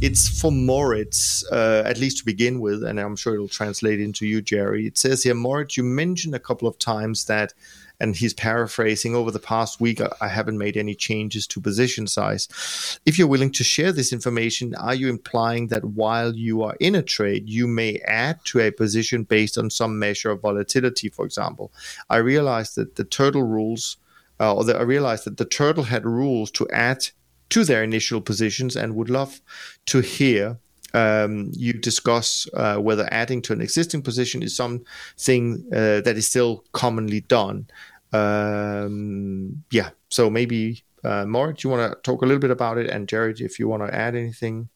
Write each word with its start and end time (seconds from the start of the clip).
it's 0.00 0.40
for 0.40 0.50
Moritz, 0.50 1.44
uh, 1.52 1.82
at 1.84 1.98
least 1.98 2.18
to 2.18 2.24
begin 2.24 2.60
with, 2.60 2.82
and 2.84 2.98
I'm 2.98 3.16
sure 3.16 3.34
it'll 3.34 3.48
translate 3.48 4.00
into 4.00 4.26
you, 4.26 4.40
Jerry. 4.40 4.86
It 4.86 4.96
says 4.96 5.22
here, 5.22 5.34
Moritz, 5.34 5.76
you 5.76 5.82
mentioned 5.82 6.34
a 6.34 6.38
couple 6.38 6.66
of 6.66 6.78
times 6.78 7.26
that, 7.26 7.52
and 8.00 8.16
he's 8.16 8.32
paraphrasing, 8.32 9.14
over 9.14 9.30
the 9.30 9.38
past 9.38 9.78
week, 9.78 10.00
I 10.22 10.28
haven't 10.28 10.56
made 10.56 10.78
any 10.78 10.94
changes 10.94 11.46
to 11.48 11.60
position 11.60 12.06
size. 12.06 12.98
If 13.04 13.18
you're 13.18 13.28
willing 13.28 13.52
to 13.52 13.64
share 13.64 13.92
this 13.92 14.10
information, 14.10 14.74
are 14.76 14.94
you 14.94 15.10
implying 15.10 15.66
that 15.66 15.84
while 15.84 16.34
you 16.34 16.62
are 16.62 16.76
in 16.80 16.94
a 16.94 17.02
trade, 17.02 17.46
you 17.46 17.66
may 17.66 17.98
add 18.06 18.42
to 18.46 18.60
a 18.60 18.70
position 18.70 19.24
based 19.24 19.58
on 19.58 19.68
some 19.68 19.98
measure 19.98 20.30
of 20.30 20.40
volatility, 20.40 21.10
for 21.10 21.26
example? 21.26 21.72
I 22.08 22.16
realized 22.18 22.76
that 22.76 22.96
the 22.96 23.04
turtle 23.04 23.42
rules, 23.42 23.98
uh, 24.40 24.54
or 24.54 24.64
that 24.64 24.76
I 24.76 24.82
realized 24.82 25.24
that 25.24 25.36
the 25.36 25.44
turtle 25.44 25.84
had 25.84 26.06
rules 26.06 26.50
to 26.52 26.66
add 26.70 27.06
to 27.50 27.64
their 27.64 27.82
initial 27.82 28.20
positions 28.20 28.76
and 28.76 28.94
would 28.94 29.10
love 29.10 29.40
to 29.86 30.00
hear 30.00 30.58
um, 30.94 31.50
you 31.54 31.72
discuss 31.72 32.48
uh, 32.54 32.76
whether 32.76 33.08
adding 33.12 33.42
to 33.42 33.52
an 33.52 33.60
existing 33.60 34.02
position 34.02 34.42
is 34.42 34.56
something 34.56 35.64
uh, 35.72 36.00
that 36.00 36.14
is 36.16 36.26
still 36.26 36.64
commonly 36.72 37.20
done. 37.20 37.66
Um, 38.12 39.62
yeah, 39.70 39.90
so 40.08 40.30
maybe 40.30 40.82
uh, 41.04 41.24
you 41.24 41.70
want 41.70 41.92
to 41.92 41.98
talk 42.02 42.22
a 42.22 42.26
little 42.26 42.40
bit 42.40 42.50
about 42.50 42.78
it? 42.78 42.90
And 42.90 43.08
Jerry, 43.08 43.34
if 43.38 43.58
you 43.58 43.68
want 43.68 43.86
to 43.86 43.94
add 43.94 44.16
anything. 44.16 44.68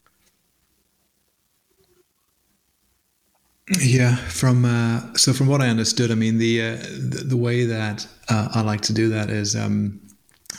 Yeah, 3.81 4.17
from 4.17 4.67
uh, 4.67 5.15
so 5.15 5.33
from 5.33 5.47
what 5.47 5.63
I 5.63 5.69
understood, 5.69 6.11
I 6.11 6.15
mean 6.15 6.37
the 6.37 6.61
uh, 6.61 6.77
the, 6.77 7.25
the, 7.29 7.37
way 7.37 7.65
that 7.65 8.07
uh, 8.29 8.49
I 8.55 8.61
like 8.61 8.83
to 8.83 8.93
do 8.93 9.09
that 9.09 9.31
is 9.31 9.57
um, 9.57 10.01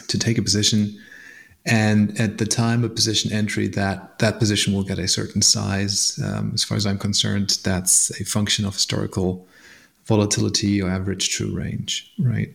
to 0.08 0.18
take 0.18 0.40
a 0.40 0.42
position 0.42 1.00
and 1.66 2.20
at 2.20 2.38
the 2.38 2.46
time 2.46 2.84
of 2.84 2.94
position 2.94 3.32
entry, 3.32 3.68
that 3.70 4.20
that 4.20 4.38
position 4.38 4.74
will 4.74 4.84
get 4.84 5.00
a 5.00 5.08
certain 5.08 5.42
size. 5.42 6.20
Um, 6.24 6.52
as 6.54 6.64
far 6.64 6.78
as 6.78 6.86
I'm 6.86 7.00
concerned, 7.00 7.58
that's 7.64 8.12
a 8.22 8.26
function 8.26 8.66
of 8.66 8.76
historical 8.76 9.48
volatility 10.06 10.80
or 10.82 10.90
average 10.90 11.30
true 11.30 11.56
range, 11.56 12.12
right? 12.20 12.54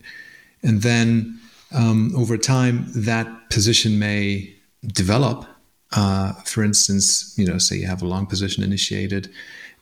And 0.63 0.83
then 0.83 1.41
um, 1.75 2.13
over 2.17 2.37
time, 2.37 2.87
that 2.95 3.51
position 3.51 3.99
may 3.99 4.55
develop. 4.87 5.45
Uh, 5.93 6.33
for 6.45 6.63
instance, 6.63 7.35
you 7.37 7.45
know, 7.45 7.59
say 7.59 7.77
you 7.77 7.87
have 7.87 8.03
a 8.03 8.07
long 8.07 8.27
position 8.27 8.63
initiated, 8.63 9.29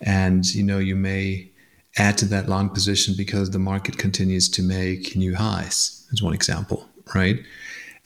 and 0.00 0.54
you 0.54 0.62
know 0.62 0.78
you 0.78 0.96
may 0.96 1.50
add 1.98 2.16
to 2.16 2.24
that 2.26 2.48
long 2.48 2.70
position 2.70 3.14
because 3.16 3.50
the 3.50 3.58
market 3.58 3.98
continues 3.98 4.48
to 4.48 4.62
make 4.62 5.14
new 5.16 5.34
highs. 5.34 6.06
As 6.12 6.22
one 6.22 6.32
example, 6.32 6.88
right? 7.14 7.40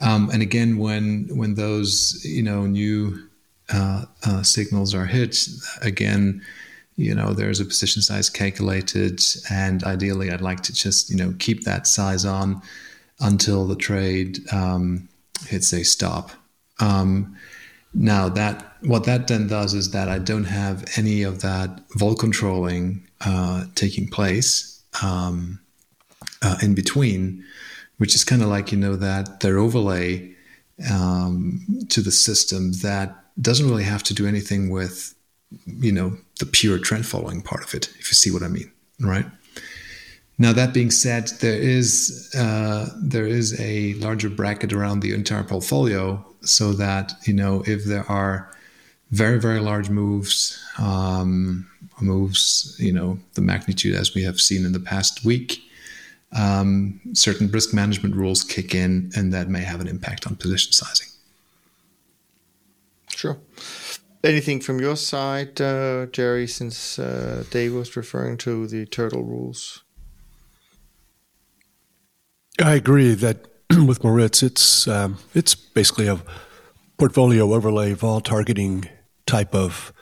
Um, 0.02 0.30
and 0.30 0.42
again, 0.42 0.78
when 0.78 1.28
when 1.32 1.54
those 1.54 2.22
you 2.24 2.42
know 2.42 2.66
new 2.66 3.28
uh, 3.72 4.04
uh, 4.24 4.42
signals 4.42 4.94
are 4.94 5.06
hit, 5.06 5.48
again, 5.80 6.44
you 6.96 7.14
know 7.14 7.32
there's 7.32 7.60
a 7.60 7.64
position 7.64 8.02
size 8.02 8.28
calculated, 8.28 9.22
and 9.48 9.84
ideally, 9.84 10.30
I'd 10.30 10.40
like 10.40 10.60
to 10.62 10.72
just 10.72 11.08
you 11.08 11.16
know 11.16 11.34
keep 11.38 11.62
that 11.64 11.86
size 11.86 12.24
on 12.24 12.60
until 13.20 13.66
the 13.66 13.76
trade 13.76 14.40
um, 14.52 15.08
hits 15.46 15.72
a 15.72 15.84
stop. 15.84 16.32
Um, 16.80 17.36
now 17.94 18.28
that 18.28 18.76
what 18.80 19.04
that 19.04 19.28
then 19.28 19.46
does 19.46 19.72
is 19.72 19.92
that 19.92 20.08
I 20.08 20.18
don't 20.18 20.44
have 20.44 20.84
any 20.96 21.22
of 21.22 21.42
that 21.42 21.80
vol 21.94 22.16
controlling 22.16 23.06
uh, 23.20 23.66
taking 23.76 24.08
place 24.08 24.82
um, 25.02 25.60
uh, 26.42 26.56
in 26.60 26.74
between 26.74 27.44
which 28.02 28.14
is 28.16 28.24
kind 28.24 28.42
of 28.42 28.48
like 28.48 28.72
you 28.72 28.78
know 28.84 28.96
that 28.96 29.40
their 29.40 29.58
overlay 29.58 30.08
um, 30.90 31.64
to 31.88 32.00
the 32.00 32.10
system 32.10 32.72
that 32.82 33.08
doesn't 33.40 33.68
really 33.70 33.84
have 33.94 34.02
to 34.02 34.12
do 34.12 34.26
anything 34.26 34.70
with 34.70 35.14
you 35.66 35.92
know 35.92 36.08
the 36.40 36.46
pure 36.46 36.78
trend 36.78 37.06
following 37.06 37.40
part 37.40 37.62
of 37.62 37.72
it 37.74 37.84
if 38.00 38.06
you 38.10 38.16
see 38.22 38.32
what 38.32 38.42
i 38.42 38.48
mean 38.48 38.70
right? 39.02 39.26
Now 40.38 40.52
that 40.52 40.74
being 40.74 40.90
said 40.90 41.28
there 41.40 41.60
is 41.76 42.32
uh, 42.36 42.88
there 43.00 43.26
is 43.26 43.58
a 43.60 43.94
larger 43.94 44.30
bracket 44.30 44.72
around 44.72 45.00
the 45.00 45.12
entire 45.12 45.44
portfolio 45.44 46.24
so 46.40 46.72
that 46.72 47.12
you 47.24 47.34
know 47.34 47.62
if 47.66 47.84
there 47.84 48.08
are 48.10 48.50
very 49.10 49.38
very 49.38 49.60
large 49.60 49.90
moves 49.90 50.58
um, 50.78 51.68
moves 52.00 52.76
you 52.78 52.92
know 52.92 53.18
the 53.34 53.40
magnitude 53.40 53.94
as 53.94 54.14
we 54.14 54.22
have 54.22 54.40
seen 54.40 54.64
in 54.64 54.72
the 54.72 54.80
past 54.80 55.24
week 55.24 55.62
um, 56.36 57.00
certain 57.12 57.50
risk 57.50 57.74
management 57.74 58.14
rules 58.14 58.42
kick 58.44 58.74
in, 58.74 59.10
and 59.16 59.32
that 59.32 59.48
may 59.48 59.60
have 59.60 59.80
an 59.80 59.88
impact 59.88 60.26
on 60.26 60.36
position 60.36 60.72
sizing. 60.72 61.08
Sure. 63.10 63.38
Anything 64.24 64.60
from 64.60 64.80
your 64.80 64.96
side, 64.96 65.60
uh, 65.60 66.06
Jerry, 66.06 66.46
since 66.46 66.98
uh, 66.98 67.44
Dave 67.50 67.74
was 67.74 67.96
referring 67.96 68.36
to 68.38 68.66
the 68.66 68.86
turtle 68.86 69.24
rules? 69.24 69.82
I 72.62 72.74
agree 72.74 73.14
that 73.14 73.46
with 73.86 74.04
Moritz, 74.04 74.42
it's 74.42 74.86
um, 74.86 75.18
it's 75.34 75.54
basically 75.54 76.06
a 76.06 76.20
portfolio 76.98 77.52
overlay 77.52 77.94
vol 77.94 78.20
targeting 78.20 78.88
type 79.26 79.54
of 79.54 79.92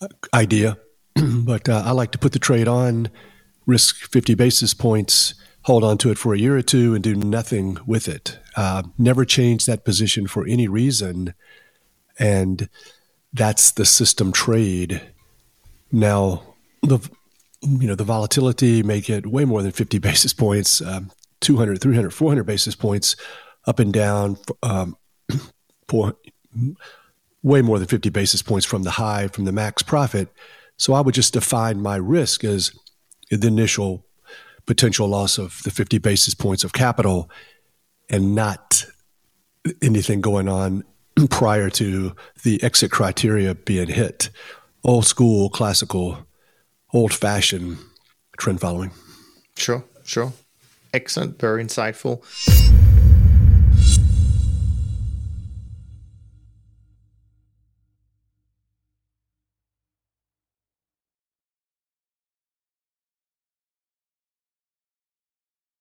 uh, 0.00 0.08
idea. 0.34 0.76
but 1.14 1.68
uh, 1.68 1.82
I 1.84 1.92
like 1.92 2.10
to 2.12 2.18
put 2.18 2.32
the 2.32 2.38
trade 2.38 2.68
on 2.68 3.08
risk 3.66 3.96
50 3.96 4.34
basis 4.34 4.74
points, 4.74 5.34
hold 5.62 5.84
on 5.84 5.98
to 5.98 6.10
it 6.10 6.18
for 6.18 6.34
a 6.34 6.38
year 6.38 6.56
or 6.56 6.62
two, 6.62 6.94
and 6.94 7.02
do 7.02 7.14
nothing 7.14 7.78
with 7.86 8.08
it. 8.08 8.38
Uh, 8.56 8.82
never 8.98 9.24
change 9.24 9.66
that 9.66 9.84
position 9.84 10.26
for 10.26 10.46
any 10.46 10.68
reason. 10.68 11.34
And 12.18 12.68
that's 13.32 13.72
the 13.72 13.84
system 13.84 14.32
trade. 14.32 15.00
Now, 15.90 16.42
the 16.82 16.98
you 17.62 17.88
know 17.88 17.94
the 17.94 18.04
volatility 18.04 18.82
make 18.82 19.08
it 19.08 19.26
way 19.26 19.44
more 19.44 19.62
than 19.62 19.72
50 19.72 19.98
basis 19.98 20.32
points, 20.32 20.80
um, 20.82 21.10
200, 21.40 21.80
300, 21.80 22.12
400 22.12 22.44
basis 22.44 22.74
points 22.74 23.16
up 23.66 23.78
and 23.78 23.92
down, 23.92 24.36
um, 24.62 24.96
for 25.88 26.14
way 27.42 27.62
more 27.62 27.78
than 27.78 27.88
50 27.88 28.10
basis 28.10 28.42
points 28.42 28.66
from 28.66 28.82
the 28.82 28.92
high, 28.92 29.28
from 29.28 29.44
the 29.44 29.52
max 29.52 29.82
profit. 29.82 30.28
So 30.76 30.94
I 30.94 31.00
would 31.00 31.14
just 31.14 31.32
define 31.32 31.80
my 31.80 31.96
risk 31.96 32.44
as 32.44 32.72
the 33.40 33.48
initial 33.48 34.06
potential 34.66 35.08
loss 35.08 35.38
of 35.38 35.62
the 35.64 35.70
50 35.70 35.98
basis 35.98 36.34
points 36.34 36.64
of 36.64 36.72
capital 36.72 37.30
and 38.10 38.34
not 38.34 38.84
anything 39.82 40.20
going 40.20 40.48
on 40.48 40.84
prior 41.30 41.70
to 41.70 42.14
the 42.42 42.62
exit 42.62 42.90
criteria 42.90 43.54
being 43.54 43.88
hit. 43.88 44.30
Old 44.82 45.06
school, 45.06 45.48
classical, 45.48 46.26
old 46.92 47.12
fashioned 47.12 47.78
trend 48.38 48.60
following. 48.60 48.90
Sure, 49.56 49.84
sure. 50.04 50.32
Excellent, 50.92 51.38
very 51.40 51.64
insightful. 51.64 52.22